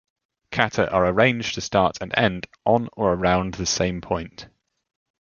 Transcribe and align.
Kata 0.51 0.89
are 0.91 1.05
arranged 1.05 1.53
to 1.53 1.61
start 1.61 1.99
and 2.01 2.11
end 2.17 2.47
on 2.65 2.89
or 2.93 3.13
around 3.13 3.53
the 3.53 3.67
same 3.67 4.01
point. 4.01 4.47